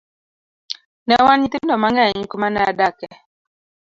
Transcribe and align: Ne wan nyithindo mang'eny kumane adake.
Ne 1.07 1.15
wan 1.25 1.37
nyithindo 1.39 1.75
mang'eny 1.81 2.19
kumane 2.31 2.59
adake. 2.69 3.09